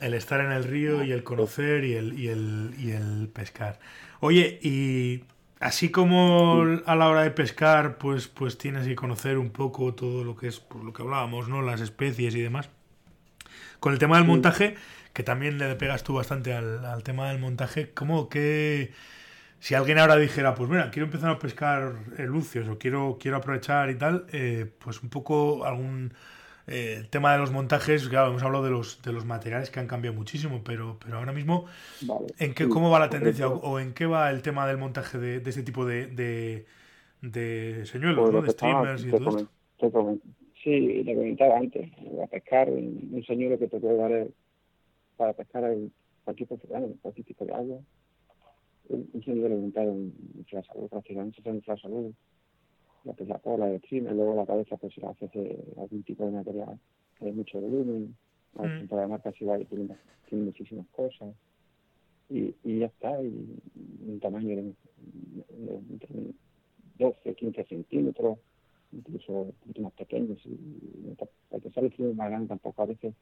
[0.00, 3.78] El estar en el río y el conocer y el, y el, y el pescar.
[4.20, 5.24] Oye, y
[5.60, 10.24] así como a la hora de pescar, pues, pues tienes que conocer un poco todo
[10.24, 11.62] lo que es, por lo que hablábamos, ¿no?
[11.62, 12.70] Las especies y demás.
[13.80, 14.76] Con el tema del montaje,
[15.12, 18.92] que también le pegas tú bastante al, tema del montaje, ¿cómo que
[19.60, 23.90] si alguien ahora dijera, pues mira, quiero empezar a pescar lucios o quiero, quiero aprovechar
[23.90, 26.12] y tal, eh, pues un poco algún
[26.68, 29.80] eh, el tema de los montajes, claro, hemos hablado de los, de los materiales que
[29.80, 31.66] han cambiado muchísimo, pero, pero ahora mismo,
[32.38, 35.40] ¿en qué, ¿cómo va la tendencia o, en qué va el tema del montaje de,
[35.40, 36.66] de este tipo de, de,
[37.22, 40.18] de señuelos, pues de streamers y todo esto?
[40.62, 41.88] Sí, le comentaba antes,
[42.22, 44.26] a pescar un, señuelo que te puede dar
[45.16, 45.92] para pescar en
[46.24, 47.78] cualquier, cualquier tipo de agua.
[48.88, 51.62] Un, señuelo montado en salud, prácticamente en
[53.08, 56.32] la, pues, la cola de cine, luego la cabeza pues se hace algún tipo de
[56.32, 56.78] material
[57.20, 58.14] de mucho volumen,
[58.54, 58.86] mm.
[58.88, 61.34] para la marca tiene, tiene muchísimas cosas
[62.28, 63.58] y, y ya está, y
[64.06, 64.74] un tamaño de,
[65.56, 66.34] de,
[66.98, 68.38] 12, 15 centímetros,
[68.92, 71.16] incluso un poquito más pequeños, y
[71.50, 73.14] el que sale el más grande tampoco a veces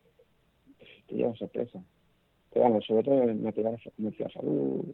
[1.07, 1.81] te lleva sorpresa.
[2.53, 4.85] Pero vamos, sobre todo en materiales como la salud,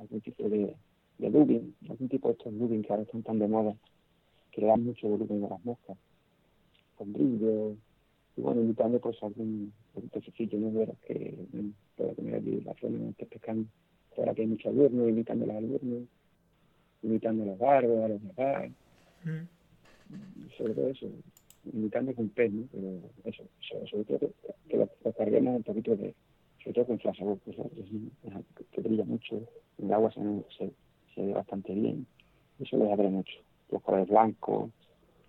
[0.00, 0.74] algún tipo de,
[1.18, 3.76] de lubing, algún tipo de estos lubing que ahora están tan de moda,
[4.58, 5.96] que le dan mucho volumen a las moscas,
[6.96, 7.76] con brillo,
[8.36, 9.72] y bueno, imitando pues algún,
[10.12, 10.70] pececillo ¿no?
[10.70, 11.34] de que
[11.96, 13.68] pueda tener allí la zona en que pescando,
[14.16, 16.02] ahora que hay mucho alburno, imitando los alburnos,
[17.02, 18.70] imitando los barbos, a los papás,
[19.24, 20.48] mm.
[20.56, 21.06] sobre todo eso,
[21.72, 22.66] imitando con pez, ¿no?
[22.72, 24.30] pero eso, sobre, todo
[24.68, 26.14] que, lo, carguemos un poquito de,
[26.58, 29.40] sobre todo con flasabor, pues, que, que brilla mucho,
[29.78, 30.20] el agua se,
[30.58, 30.72] se,
[31.14, 32.06] se ve bastante bien,
[32.58, 33.38] eso le abre mucho
[33.70, 34.70] los colores blancos,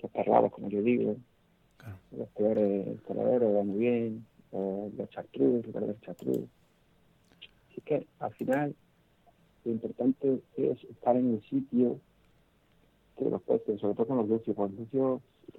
[0.01, 1.15] los perlados, como yo digo,
[2.11, 6.47] los colores coladeros van muy bien, los chartreux, los colores chartreux.
[7.69, 8.75] Así que al final
[9.65, 11.99] lo importante es estar en el sitio
[13.17, 14.75] que los peces, sobre todo con los lucios, porque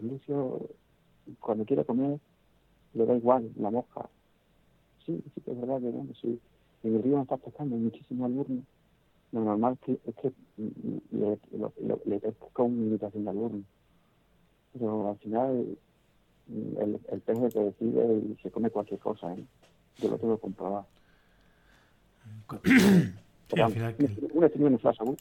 [0.01, 0.69] el lucio,
[1.39, 2.19] cuando quiere comer
[2.95, 4.09] le da igual la mosca.
[5.07, 6.41] Sí, sí que es verdad que no, sí.
[6.83, 8.63] en el río no estás pescando, hay muchísimo alburno
[9.33, 10.33] lo normal es que,
[11.13, 13.65] le, le, le pesca una invitación de alumno.
[14.73, 15.79] Pero al final
[16.49, 19.33] el, el pez que decide y se come cualquier cosa.
[19.35, 19.45] ¿eh?
[19.99, 20.87] Yo lo tengo comprobado.
[22.65, 23.97] sí, al final.
[24.33, 25.17] Una un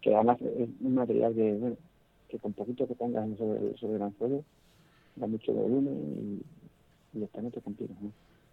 [0.00, 1.76] que además es un material que, bueno,
[2.28, 4.44] que con poquito que pongas sobre, sobre el anzuelo
[5.16, 6.42] da mucho volumen
[7.14, 7.94] y, y está no te complica.
[8.00, 8.12] ¿no?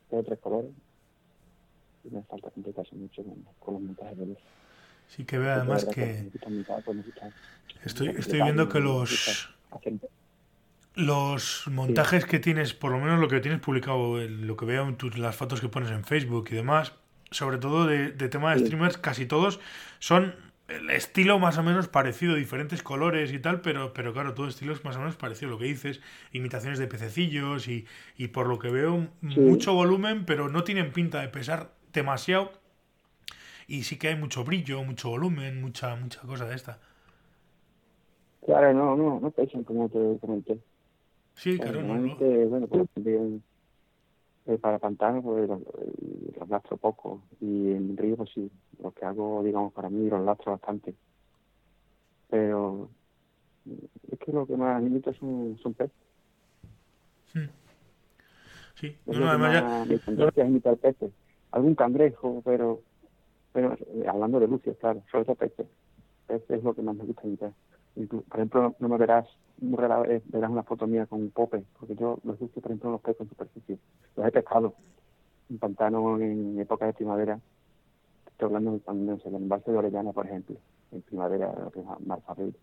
[0.10, 0.72] Tiene tres colores
[2.12, 4.38] me falta complicarse mucho con, los montajes de luz.
[5.08, 6.30] Sí que veo además que
[7.84, 9.50] estoy, estoy viendo que los
[10.96, 14.96] los montajes que tienes, por lo menos lo que tienes publicado, lo que veo en
[14.96, 16.94] tus, las fotos que pones en Facebook y demás,
[17.32, 19.60] sobre todo de, de tema de streamers, casi todos
[20.00, 20.36] son
[20.68, 24.74] el estilo más o menos parecido, diferentes colores y tal, pero, pero claro, todo estilo
[24.74, 25.52] es más o menos parecido.
[25.52, 27.86] Lo que dices, imitaciones de pececillos y,
[28.18, 32.52] y por lo que veo, mucho volumen, pero no tienen pinta de pesar demasiado.
[33.68, 36.80] Y sí que hay mucho brillo, mucho volumen, mucha mucha cosa de esta.
[38.46, 40.60] Claro, no, no, no pesan como te comenté.
[41.34, 42.16] Sí, claro, no, no.
[42.16, 43.44] Bueno, pues bien,
[44.46, 45.62] eh, para pantano pues los,
[46.48, 50.52] lastro poco y en río pues sí, lo que hago digamos para mí los lastro
[50.52, 50.94] bastante.
[52.30, 52.90] Pero
[54.12, 55.96] es que lo que más limita son, son peces.
[57.34, 57.50] Hmm.
[58.76, 60.42] Sí, no, no, además ya...
[60.44, 61.12] es imitar peces
[61.56, 62.82] algún cangrejo, pero,
[63.54, 65.68] pero eh, hablando de lucios, claro, sobre todo peces.
[66.28, 67.54] Peces es lo que más me gusta imitar.
[68.10, 69.26] Por ejemplo, no me verás,
[69.60, 72.72] muy rara vez verás una foto mía con un pope, porque yo los lucios, por
[72.72, 73.78] ejemplo, los pesco en superficie.
[74.18, 74.74] Los he pescado
[75.50, 77.40] en pantano en época de primavera.
[78.28, 80.58] Estoy hablando en el embalse de Orellana, por ejemplo,
[80.92, 81.54] en primavera,
[82.06, 82.54] marzo, abril.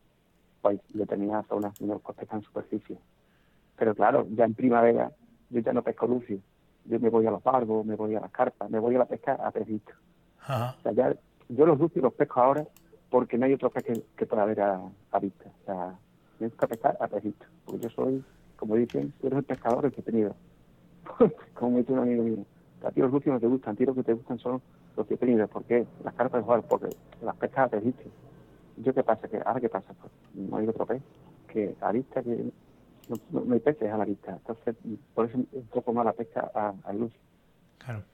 [0.60, 2.98] Pues tenía zonas los pescan en superficie.
[3.78, 5.12] Pero claro, ya en primavera
[5.48, 6.40] yo ya no pesco lucio
[6.84, 9.04] yo me voy a los barbos, me voy a las carpas, me voy a la
[9.06, 9.92] pesca a pecito.
[10.48, 11.14] O sea, ya,
[11.48, 12.66] yo los lucios los pesco ahora
[13.10, 15.50] porque no hay otro pez que, que pueda ver a, a, vista.
[15.62, 15.98] O sea,
[16.40, 17.46] me gusta pescar a pecito.
[17.64, 18.24] Porque yo soy,
[18.56, 20.34] como dicen, tú eres el pescador entretenido.
[21.54, 22.44] como dice un amigo mío.
[22.84, 24.60] A ti los lucios no te gustan, a ti los que te gustan son
[24.96, 25.50] los entretenidos.
[25.50, 25.86] ¿Por qué?
[26.02, 26.88] Las carpas de jugar, porque
[27.22, 28.02] las pescas a pecito.
[28.78, 29.28] ¿Yo qué pasa?
[29.28, 29.94] que ¿Ahora qué pasa?
[30.00, 31.02] Pues no hay otro pez
[31.48, 32.50] que a vista que
[33.08, 34.32] no, hay peces a la vista.
[34.32, 34.76] Entonces,
[35.14, 37.12] por eso un poco más la pesca a, luz.
[37.78, 38.04] Claro.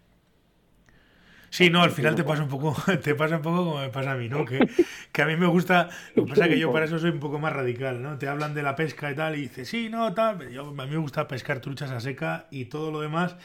[1.50, 4.12] Sí, no, al final te pasa un poco, te pasa un poco como me pasa
[4.12, 4.44] a mí, ¿no?
[4.44, 4.58] Que,
[5.12, 7.20] que a mí me gusta, lo que pasa es que yo para eso soy un
[7.20, 8.18] poco más radical, ¿no?
[8.18, 10.90] Te hablan de la pesca y tal, y dices, sí, no, tal, yo, a mí
[10.90, 13.37] me gusta pescar truchas a seca y todo lo demás.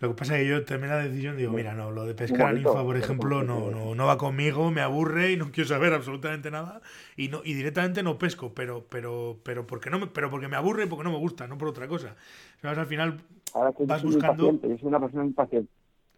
[0.00, 2.48] Lo que pasa es que yo tomé la decisión, digo, mira, no, lo de pescar
[2.48, 5.92] a ninfa, por ejemplo, no, no, no va conmigo, me aburre y no quiero saber
[5.92, 6.80] absolutamente nada.
[7.16, 10.56] Y no, y directamente no pesco, pero, pero, pero porque no me, pero porque me
[10.56, 12.16] aburre y porque no me gusta, no por otra cosa.
[12.60, 12.78] ¿Sabes?
[12.78, 13.20] Al final
[13.54, 14.50] Ahora vas buscando.
[14.50, 15.70] yo soy una persona impaciente.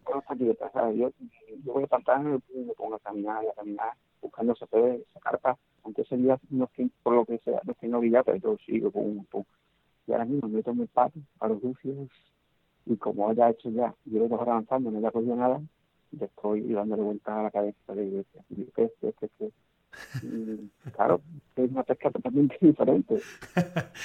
[0.05, 0.97] Con esta quieta, ¿sabes?
[0.97, 1.11] Yo,
[1.65, 5.01] yo voy a pantano y me pongo a caminar y a caminar, buscando ese pez,
[5.09, 5.57] esa carpa.
[5.83, 8.23] Antes ese día, no es que, por lo que sea, no es que no guía,
[8.23, 9.43] pero yo sigo, pum, pum.
[10.07, 12.09] Y ahora mismo me tomo el pato a los lucios
[12.85, 15.61] y como haya hecho ya, llevo dos horas avanzando, no haya cogido nada,
[16.11, 18.25] ya estoy dándole vuelta a la cabeza de
[18.75, 19.53] ¿qué es qué es qué es?
[20.23, 21.21] Y, claro,
[21.55, 23.21] es una pesca totalmente diferente.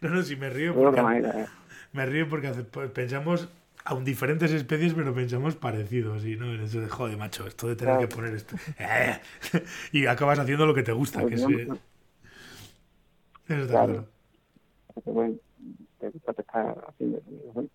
[0.00, 1.46] No, no, si me río porque, manera, ¿eh?
[1.92, 3.48] me río porque pues, pensamos
[3.84, 7.76] aun diferentes especies, pero pensamos parecidos, y no, en eso de joder, macho, esto de
[7.76, 8.08] tener Claro.
[8.08, 8.56] que poner esto.
[8.78, 9.20] Eh,
[9.92, 11.68] y acabas haciendo lo que te gusta, que es, eh,
[13.48, 14.08] eso está Claro.
[15.98, 16.94] te gusta pescar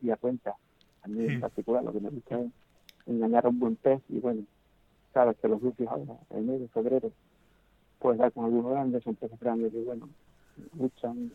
[0.02, 0.56] y a cuenta.
[1.04, 1.34] A mí Sí.
[1.34, 2.52] en particular lo que me gusta es
[3.06, 4.44] engañar a un buen pez y bueno,
[5.14, 7.12] sabes que los lucios ahora, en enero, de febrero,
[8.00, 10.10] puedes dar con algunos grandes, son peces grandes y bueno,
[10.80, 11.32] luchan,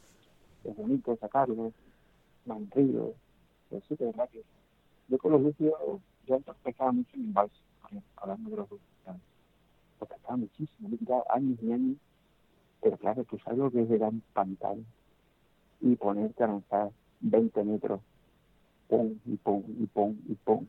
[0.65, 1.73] es bonito sacarlos,
[2.45, 3.13] van ríos,
[3.71, 4.45] es súper rápido.
[5.11, 5.75] Yo con los lucios,
[6.25, 6.55] yo antes
[6.93, 7.57] mucho en embalse,
[8.17, 8.69] hablando de los.
[8.71, 11.97] Los pescaba muchísimo, me tirado años y años,
[12.81, 14.83] pero claro, tú sabes lo que es llegar pantano
[15.81, 18.01] y ponerte a lanzar 20 metros,
[18.89, 20.67] pum, y pum, y pum, y pum,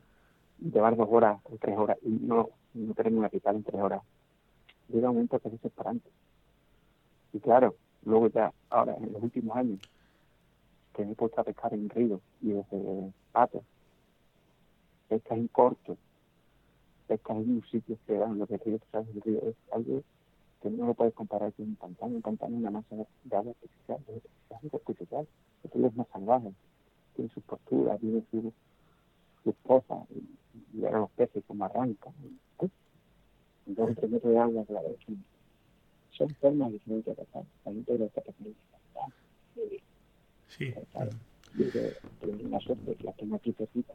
[0.58, 3.80] y llevar dos horas o tres horas, y no, no tener una picada en tres
[3.80, 4.02] horas.
[4.88, 6.10] Llega un momento que es desesperante.
[7.32, 9.78] Y claro, luego ya, ahora, en los últimos años,
[10.94, 13.62] que me he puesto a pescar en río y desde patos,
[15.12, 15.98] pescas en corto,
[17.06, 20.02] pescas en un sitio que dan lo que río, sabes, el río es algo
[20.62, 22.16] que no lo puedes comparar con un pantano.
[22.16, 25.28] Un pantano es una masa de agua artificial, es algo artificial.
[25.64, 26.50] El río es más salvaje,
[27.14, 28.54] tiene sus posturas, tiene sus
[29.44, 32.14] sus cosas, y, y ahora los peces como arrancan.
[33.66, 35.24] En dos o tres metros de agua, claro, son,
[36.10, 37.44] son formas diferentes de pasar.
[37.66, 38.50] La gente lo está pasando
[40.48, 40.72] Sí.
[40.92, 41.10] Claro.
[41.54, 41.66] Yo
[42.20, 43.94] tengo una suerte que la tengo aquí cerquita.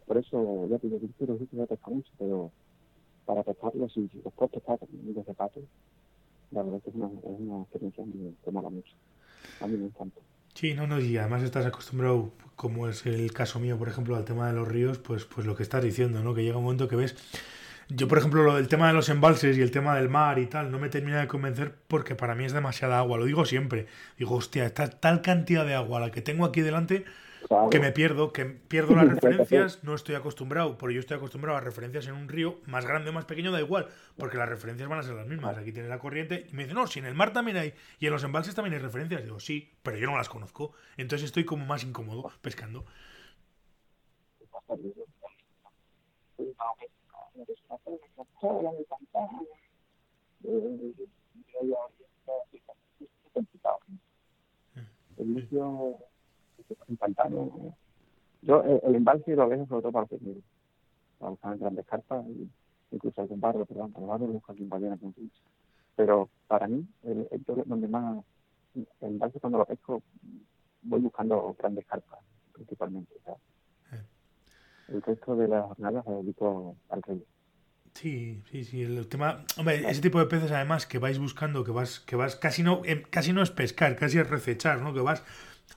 [0.00, 2.50] Por eso, ya digo, yo los últimos pescar mucho, pero
[3.24, 4.78] para pescarlos, si puedes pescar
[5.36, 5.60] pato,
[6.50, 8.04] la verdad es una, es una experiencia
[8.44, 8.92] que, mola mucho.
[9.60, 10.20] A mí me encanta.
[10.54, 14.24] Sí, no, no, y además estás acostumbrado, como es el caso mío, por ejemplo, al
[14.24, 16.34] tema de los ríos, pues, pues lo que estás diciendo, ¿no?
[16.34, 17.16] Que llega un momento que ves.
[17.88, 20.46] Yo, por ejemplo, lo del tema de los embalses y el tema del mar y
[20.46, 23.86] tal, no me termina de convencer porque para mí es demasiada agua, lo digo siempre.
[24.16, 27.04] Digo, hostia, está tal cantidad de agua la que tengo aquí delante
[27.48, 31.16] Claro, que me pierdo, que pierdo las Sí, referencias, no estoy acostumbrado, porque yo estoy
[31.16, 34.48] acostumbrado a referencias en un río, más grande o más pequeño, da igual, porque las
[34.48, 35.56] referencias van a ser las mismas.
[35.56, 38.06] Aquí tienes la corriente y me dice, no, si en el mar también hay, y
[38.06, 39.22] en los embalses también hay referencias.
[39.22, 42.84] Digo, sí, pero yo no las conozco, entonces estoy como más incómodo pescando.
[55.16, 55.48] El
[56.88, 57.76] un pantano.
[58.42, 60.44] Yo eh, el embalse lo dejo sobre todo para pequeños,
[61.18, 62.48] para buscar grandes carpas, y
[62.90, 64.98] incluso algún barro, perdón, para barro busco aquí en Ballena.
[65.96, 68.24] Pero para mí, el, el donde más,
[68.74, 70.02] el embalse cuando lo pesco,
[70.82, 72.20] voy buscando grandes carpas,
[72.52, 73.14] principalmente.
[73.24, 73.40] ¿sabes?
[74.88, 77.22] El resto de las jornadas lo dedico al río.
[77.94, 78.82] Sí, sí, sí.
[78.82, 82.34] El tema, hombre, ese tipo de peces además que vais buscando, que vas, que vas,
[82.34, 84.92] casi no, eh, casi no es pescar, casi es recechar, ¿no?
[84.92, 85.22] Que vas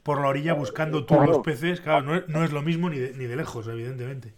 [0.03, 1.31] por la orilla buscando tú Claro.
[1.33, 4.33] los peces, claro, no es, no es lo mismo ni de, ni de lejos, evidentemente.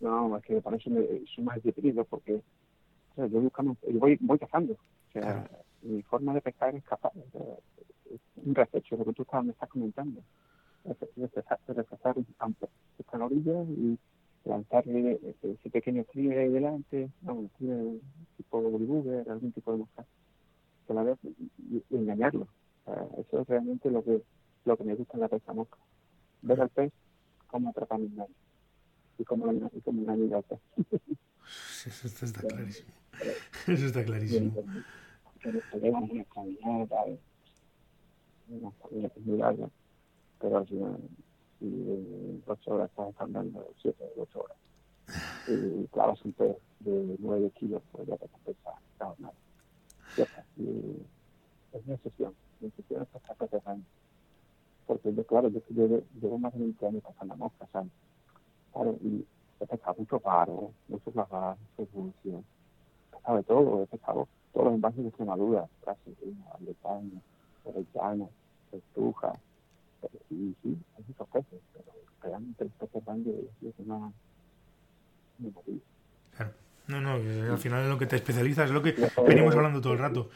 [0.00, 3.98] No, es que para eso me, soy más disciplinados porque o sea, yo buscando, yo
[3.98, 4.74] voy, voy cazando.
[4.74, 5.48] O sea, Claro.
[5.82, 7.12] mi forma de pescar es cazar.
[7.16, 7.54] O sea,
[8.14, 10.22] es un reflejo, lo que tú estás, me estás comentando.
[12.38, 12.68] Amplio.
[12.98, 13.98] Está en la orilla y
[14.44, 17.96] lanzarle ese, ese pequeño trío ahí delante, no, un trío
[18.36, 20.04] tipo bolibuger, algún tipo de mosca,
[20.86, 22.46] que la vez y, y engañarlo.
[22.86, 24.22] O sea, eso es realmente lo que
[24.64, 25.78] lo que me gusta en la pesca mosca.
[26.42, 26.92] Ver al pez
[27.46, 28.34] cómo atrapar mi engaño
[29.18, 30.60] y cómo, y engañar al pez.
[31.86, 32.92] Eso está, está clarísimo.
[33.66, 34.52] Eso está clarísimo.
[35.42, 37.04] Pero una caminata,
[38.48, 39.70] una caminata muy larga,
[40.40, 40.98] pero al final,
[41.58, 44.56] si en ocho horas estás andando, siete o ocho horas,
[45.46, 48.70] y clavas un pez de nueve kilos, pues ya te compensa.
[50.16, 50.44] Ya está.
[50.56, 50.96] Y
[51.72, 53.86] es mi obsesión, mi obsesión es pescar peces grandes.
[54.88, 57.92] Porque yo, claro, yo, yo llevo más de 20 años cazando moscas, ¿sabes?
[58.72, 59.24] Claro, y
[59.60, 62.44] he pescado mucho paro, mucho clavar, mucho evolución.
[63.28, 67.20] He todo, he pescado todos los envases de Extremadura, Brasileña, Valdecaña,
[67.64, 68.26] Orellana,
[68.70, 69.38] Tortuga,
[70.30, 74.10] y sí, hay muchos peces, pero realmente los peces grandes es una,
[75.38, 75.50] una
[76.30, 76.52] Claro.
[76.88, 78.94] No, no, al final es lo que te especializas, es lo que
[79.26, 80.30] venimos hablando todo el rato.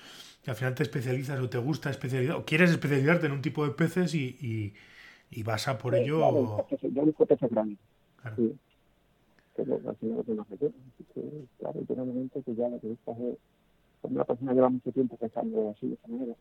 [0.46, 3.72] al final te especializas o te gusta especializar, o quieres especializarte en un tipo de
[3.72, 4.74] peces y, y,
[5.30, 6.18] y vas a por ello.
[6.18, 7.78] Claro, yo busco peces grandes.
[8.20, 8.36] Claro.
[8.36, 8.54] Sí.
[9.56, 10.74] Pero al final lo que nos metemos.
[11.58, 13.38] Claro, un momento que ya lo que buscas es.
[14.00, 16.34] Cuando una persona lleva mucho tiempo pensando así de esa manera.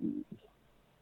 [0.00, 0.24] Y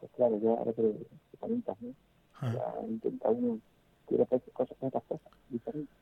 [0.01, 1.95] pues claro, ya ahora te, te comentas, ¿no?
[2.41, 2.53] Ah.
[2.55, 3.61] Ya intenta uno,
[4.07, 5.95] quiere hacer cosas, otras cosas diferentes.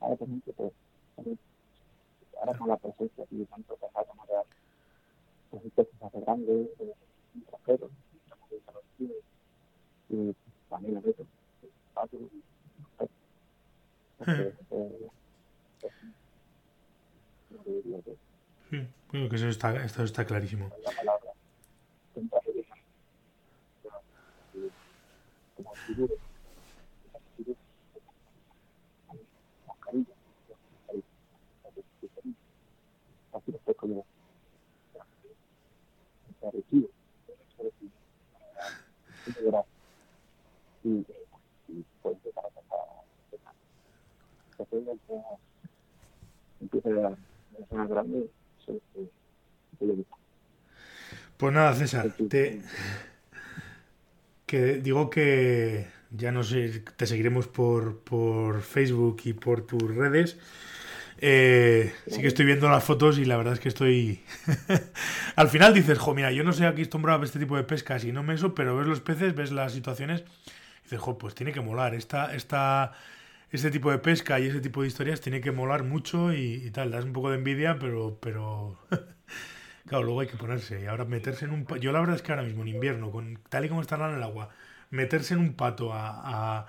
[0.00, 0.72] Ahora, por ejemplo, pues
[2.38, 4.44] ahora con la presencia de tanto pesado como real,
[5.50, 6.68] pues peces más grandes,
[7.50, 7.90] trajeros,
[10.08, 10.36] y
[10.68, 11.26] también el reto,
[11.94, 12.18] patio,
[18.70, 20.70] Sí, creo que eso está, esto está clarísimo.
[20.82, 21.32] La palabra,
[25.56, 25.74] como
[33.76, 34.06] como
[36.40, 36.88] parecido
[40.84, 41.06] y,
[41.68, 42.48] y pues para
[44.68, 44.84] que
[46.60, 47.16] empiece a
[47.68, 48.30] ser grande
[51.44, 52.62] pues nada César te
[54.46, 60.38] que digo que ya no sé te seguiremos por por Facebook y por tus redes
[61.18, 64.22] eh, sí que estoy viendo las fotos y la verdad es que estoy...
[65.36, 68.12] Al final dices, jo, mira, yo no sé acostumbrado a este tipo de pescas y
[68.12, 70.22] no me eso, pero ves los peces, ves las situaciones
[70.80, 71.94] y dices, jo, pues tiene que molar.
[71.94, 72.92] Esta, esta,
[73.50, 76.90] este tipo de pesca y ese tipo de historias tiene que molar mucho y, tal.
[76.90, 78.18] Das un poco de envidia, pero...
[78.20, 78.78] pero...
[79.86, 80.82] claro, luego hay que ponerse.
[80.82, 81.66] Y ahora meterse en un...
[81.80, 84.16] Yo la verdad es que ahora mismo en invierno, con tal y como está en
[84.16, 84.50] el agua,
[84.90, 86.66] meterse en un pato a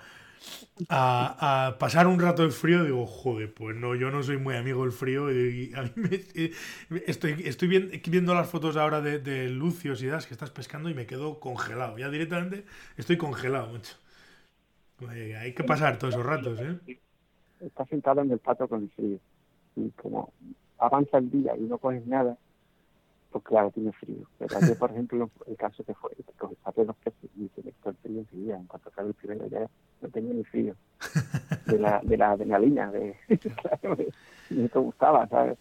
[0.88, 4.82] a, pasar un rato de frío, digo, joder, pues no, yo no soy muy amigo
[4.82, 5.26] del frío.
[5.26, 5.30] A
[7.06, 10.94] estoy, estoy viendo, las fotos ahora de, de Lucios y das que estás pescando y
[10.94, 11.98] me quedo congelado.
[11.98, 12.64] Ya directamente
[12.96, 13.96] estoy congelado, mucho.
[15.40, 16.98] Hay que pasar todos esos ratos, ¿eh?
[17.60, 19.18] Estás sentado en el pato con el frío.
[19.76, 20.32] Y como
[20.78, 22.36] avanza el día y no coges nada,
[23.36, 24.26] pues claro, tiene frío.
[24.38, 26.96] Pero ayer, por ejemplo, el caso que fue, que los
[27.36, 28.56] y se me el frío enseguida.
[28.56, 29.68] En cuanto sale el primero ya
[30.00, 30.74] no tenía ni frío.
[31.66, 33.16] De la, de la adrenalina, de,
[34.50, 35.58] me gustaba, ¿sabes?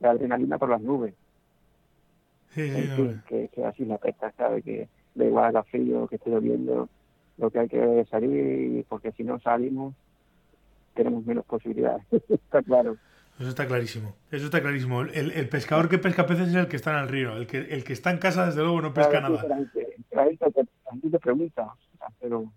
[0.00, 1.14] La adrenalina por las nubes.
[2.54, 2.72] Sí,
[3.28, 4.64] que, que, así la pesca, ¿sabes?
[4.64, 6.88] Que da igual haga frío, que esté lloviendo,
[7.36, 9.94] lo que hay que salir, porque si no salimos,
[10.94, 12.04] tenemos menos posibilidades.
[12.28, 12.96] Está claro.
[13.38, 14.14] Eso está clarísimo.
[14.30, 15.02] Eso está clarísimo.
[15.02, 17.36] El, el, pescador que pesca peces es el que está en el río.
[17.36, 19.42] El que, el que está en casa, desde luego, no pesca nada.
[19.48, 19.56] La
[20.24, 21.74] gente, te, te pregunta,
[22.20, 22.52] pero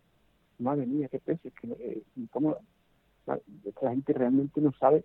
[0.60, 1.52] madre mía, qué peces.
[1.54, 2.58] Que, eh, ¿cómo?
[3.26, 3.40] La,
[3.90, 5.04] gente realmente no sabe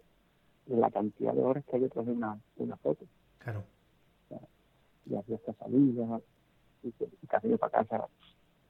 [0.67, 3.07] la cantidad de horas que hay detrás de una, una foto.
[3.39, 3.65] Claro.
[5.07, 6.21] Y hacía esta salida,
[6.83, 6.89] y,
[7.23, 8.07] y camino para casa.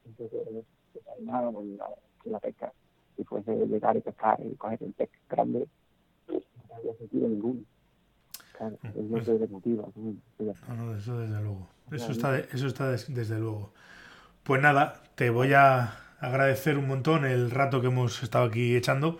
[0.06, 0.64] Entonces,
[1.20, 1.50] nada,
[2.22, 2.72] que la pesca,
[3.16, 5.66] si fuese llegar y pescar y coger el pez grande
[6.72, 7.60] no había sentido ninguno.
[8.56, 9.84] Claro, mm, es lo que motiva.
[10.68, 11.68] No, no, eso desde luego.
[11.90, 13.72] Eso está, eso está desde luego.
[14.42, 19.18] Pues nada, te voy a agradecer un montón el rato que hemos estado aquí echando.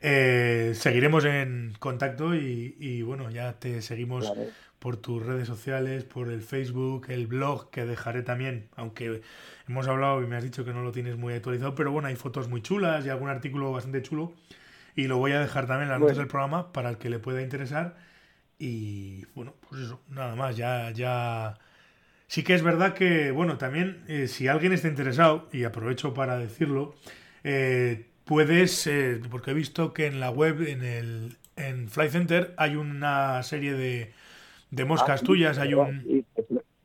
[0.00, 4.30] Eh, seguiremos en contacto y, y, bueno, ya te seguimos
[4.78, 9.22] por tus redes sociales, por el Facebook, el blog que dejaré también, aunque
[9.66, 12.16] hemos hablado y me has dicho que no lo tienes muy actualizado, pero bueno, hay
[12.16, 14.34] fotos muy chulas y algún artículo bastante chulo
[14.96, 17.18] y lo voy a dejar también en las notas del programa para el que le
[17.18, 17.96] pueda interesar.
[18.58, 21.58] Y bueno, pues eso, nada más, ya, ya.
[22.28, 26.38] Sí que es verdad que, bueno, también eh, si alguien está interesado, y aprovecho para
[26.38, 26.94] decirlo,
[27.44, 32.54] eh, puedes, eh, porque he visto que en la web, en el en Fly Center,
[32.56, 34.12] hay una serie de,
[34.70, 36.02] de moscas ah, tuyas, hay un...
[36.02, 36.24] Sí,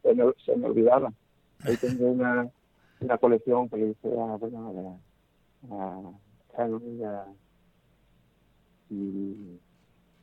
[0.03, 1.11] se, me, se me olvidaba.
[1.63, 2.47] Ahí tengo una,
[2.99, 4.99] una colección que le hice a, bueno,
[5.71, 7.25] a, a, a
[8.89, 9.60] y,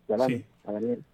[0.09, 0.45] ya a, sí.
[0.65, 1.05] a Daniel,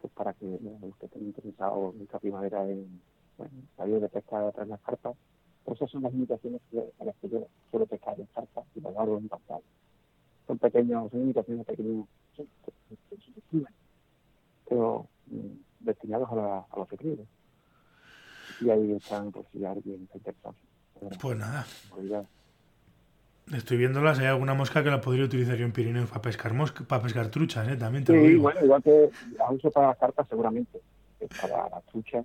[0.00, 3.00] pues para que los que estén interesados esta primavera en
[3.36, 5.16] bueno, salir de pescar tras las carpas,
[5.64, 6.60] pues esas son las limitaciones
[6.98, 9.64] a las que yo suelo pescar en carpas y hago en pantalla.
[10.46, 12.06] Son pequeños, son limitaciones pequeñas,
[14.68, 16.88] pero mm, destinados a, la, a los.
[18.60, 20.54] Y ahí están, pues si alguien está interesado.
[21.20, 21.66] Pues nada.
[23.52, 26.84] Estoy viéndolas, hay alguna mosca que la podría utilizar yo en Pirineos para pescar mosca,
[26.84, 27.76] para pescar truchas, ¿eh?
[27.76, 28.42] También te lo Sí, digo.
[28.42, 30.80] bueno, igual que la uso para las carpas seguramente,
[31.18, 32.24] que para las truchas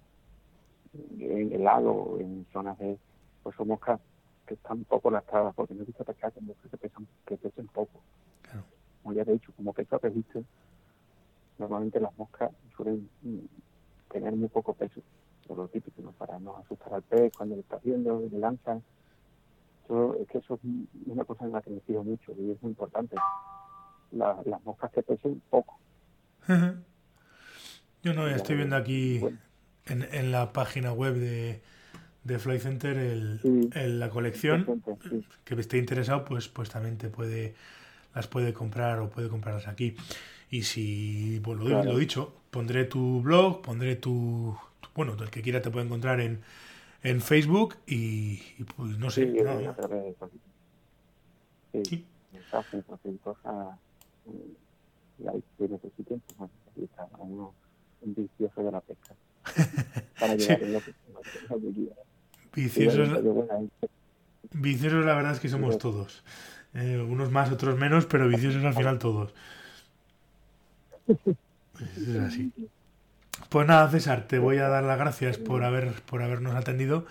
[1.20, 2.98] en el lago, en zonas de,
[3.42, 4.00] pues son moscas
[4.46, 7.68] que están poco lastradas, porque no he visto pescar con moscas que pesan, que pesen
[7.68, 8.02] poco.
[8.44, 8.64] Claro.
[9.02, 10.44] Como ya te he dicho, como peso a pejiste,
[11.58, 13.40] normalmente las moscas suelen mm,
[14.12, 15.02] tener muy poco peso,
[15.48, 16.12] por lo típico, ¿no?
[16.12, 18.84] para no asustar al pez cuando le estás viendo, le lanzan.
[19.90, 20.60] Yo, es que eso es
[21.06, 23.16] una cosa en la que me fijo mucho y es muy importante.
[24.12, 25.78] La- las moscas que pesen poco.
[28.04, 29.38] Yo no, ya estoy viendo aquí Bueno.
[29.88, 31.62] en, en la página web de,
[32.24, 33.70] de Fly Center el, Sí.
[33.74, 34.82] el- la colección.
[35.10, 35.26] Sí.
[35.44, 37.56] Que esté interesado, pues, pues también te puede,
[38.14, 39.96] las puede comprar o puede comprarlas aquí.
[40.52, 41.92] Y si, bueno, lo, Claro.
[41.94, 46.20] lo dicho, pondré tu blog, pondré tu, tu- bueno, el que quiera te puede encontrar
[46.22, 46.42] en,
[47.06, 49.76] en Facebook y, y, pues no sé, Sí, nada a más.
[49.78, 50.30] través de eso.
[51.72, 52.06] Sí, Sí.
[52.34, 53.78] mensajes, cualquier cosa
[55.20, 57.54] y ahí que necesiten, pues bueno, ahí está uno
[58.02, 59.14] un vicioso de la pesca.
[60.20, 60.40] Para Sí.
[60.40, 61.96] llegar en lo que, lo que- lo que quiera.
[62.56, 63.90] Y viciosos, bueno, yo, bueno, ahí-
[64.54, 66.24] viciosos la verdad es que somos todos.
[66.74, 69.34] Eh, unos más, otros menos, pero viciosos al final todos.
[71.98, 72.52] Es así.
[73.56, 77.06] Pues nada, César, te voy a dar las gracias por haber por habernos atendido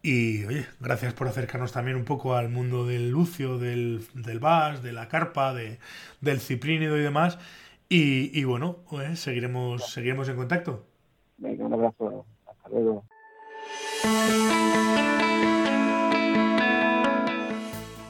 [0.00, 4.84] y oye, gracias por acercarnos también un poco al mundo del lucio, del, del bass,
[4.84, 5.80] de la carpa, de,
[6.20, 7.40] del ciprínido y demás.
[7.88, 10.86] Y, y bueno, pues, seguiremos, seguiremos en contacto.
[11.38, 12.26] Venga, un abrazo.
[12.46, 13.04] Hasta luego.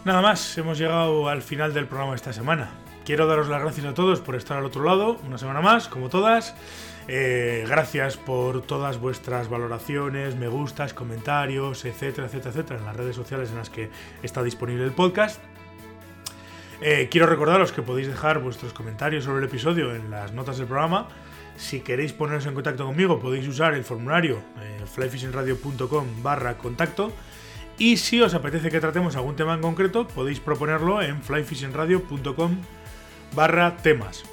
[0.05, 2.69] Nada más, hemos llegado al final del programa de esta semana.
[3.07, 6.11] Quiero daros las gracias a todos por estar al otro lado, una semana más, como
[6.11, 6.55] todas.
[7.09, 13.17] Eh, gracias por todas vuestras valoraciones, me gustas, comentarios, etcétera, etcétera, etcétera, en las redes
[13.17, 13.91] sociales en las que
[14.23, 15.41] está disponible el podcast.
[16.81, 20.67] Eh, quiero recordaros que podéis dejar vuestros comentarios sobre el episodio en las notas del
[20.67, 21.09] programa.
[21.57, 27.13] Si queréis poneros en contacto conmigo, podéis usar el formulario eh, flyfishingradio.com barra contacto.
[27.79, 32.57] Y si os apetece que tratemos algún tema en concreto, podéis proponerlo en flyfishingradio.com
[33.35, 34.25] barra temas.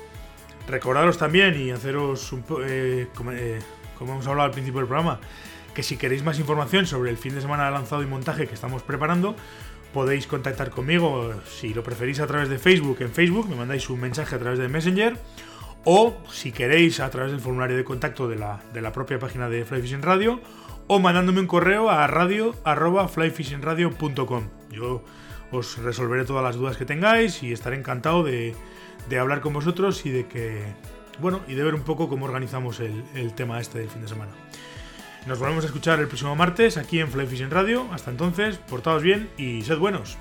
[0.70, 3.60] Recordaros también y haceros un eh, como, eh,
[3.98, 5.20] como hemos hablado al principio del programa,
[5.74, 8.84] que si queréis más información sobre el fin de semana lanzado y montaje que estamos
[8.84, 9.36] preparando,
[9.94, 12.98] podéis contactar conmigo si lo preferís a través de Facebook.
[13.02, 15.18] En Facebook me mandáis un mensaje a través de Messenger
[15.86, 19.50] o si queréis a través del formulario de contacto de la, de la propia página
[19.50, 20.40] de Fly Fishing Radio
[20.86, 24.44] o mandándome un correo a radio arroba flyfishingradio.com.
[24.70, 25.04] Yo
[25.52, 28.56] os resolveré todas las dudas que tengáis y estaré encantado de,
[29.08, 30.64] de hablar con vosotros y de que
[31.20, 34.08] bueno y de ver un poco cómo organizamos el, el tema este del fin de
[34.08, 34.32] semana.
[35.28, 37.88] Nos volvemos a escuchar el próximo martes aquí en Fly Fishing Radio.
[37.92, 40.18] Hasta entonces, portaos bien y sed buenos.